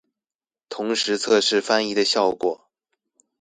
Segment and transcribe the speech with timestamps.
[0.67, 2.67] 同時測試翻譯的效果